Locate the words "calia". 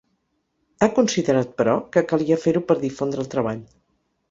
2.13-2.41